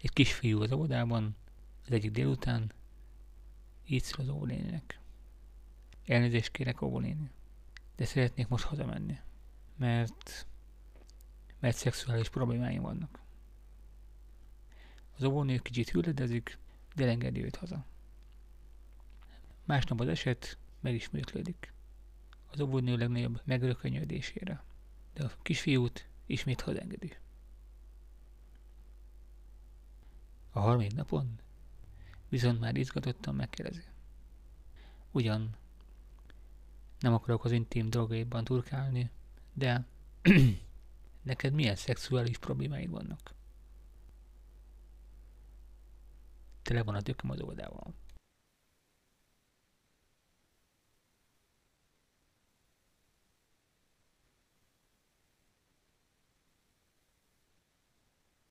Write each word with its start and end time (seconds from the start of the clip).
Egy 0.00 0.12
kisfiú 0.12 0.62
az 0.62 0.72
óvodában, 0.72 1.36
az 1.86 1.92
egyik 1.92 2.10
délután, 2.10 2.72
így 3.86 4.02
szól 4.02 4.24
az 4.24 4.34
óvónéninek. 4.34 5.00
Elnézést 6.06 6.50
kérek, 6.50 6.82
óvónéni, 6.82 7.30
de 7.96 8.04
szeretnék 8.04 8.48
most 8.48 8.64
hazamenni, 8.64 9.20
mert, 9.76 10.46
mert 11.58 11.76
szexuális 11.76 12.28
problémáim 12.28 12.82
vannak. 12.82 13.20
Az 15.16 15.24
óvónő 15.24 15.58
kicsit 15.58 15.90
hűledezik, 15.90 16.58
de 16.94 17.08
engedi 17.08 17.44
őt 17.44 17.56
haza. 17.56 17.84
Másnap 19.64 20.00
az 20.00 20.08
eset 20.08 20.58
megismétlődik. 20.80 21.72
Az 22.50 22.60
óvónő 22.60 22.96
legnagyobb 22.96 23.40
megrökönyödésére. 23.44 24.62
De 25.14 25.24
a 25.24 25.32
kisfiút 25.42 26.08
ismét 26.26 26.60
hazengedi. 26.60 27.16
A 30.58 30.60
harmadik 30.60 30.94
napon 30.94 31.40
viszont 32.28 32.60
már 32.60 32.76
izgatottan 32.76 33.34
megkérdezi. 33.34 33.82
Ugyan 35.10 35.56
nem 37.00 37.14
akarok 37.14 37.44
az 37.44 37.52
intim 37.52 37.90
dolgaiban 37.90 38.44
turkálni, 38.44 39.10
de 39.52 39.84
neked 41.22 41.52
milyen 41.52 41.76
szexuális 41.76 42.38
problémáid 42.38 42.90
vannak? 42.90 43.34
Tele 46.62 46.82
van 46.82 46.94
a 46.94 47.02
tököm 47.02 47.30
az 47.30 47.40
oldával. 47.40 47.94